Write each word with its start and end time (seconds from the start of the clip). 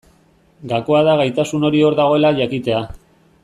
Gakoa 0.71 1.01
da 1.07 1.13
gaitasun 1.21 1.69
hori 1.69 1.83
hor 1.91 1.99
dagoela 2.01 2.33
jakitea. 2.41 2.85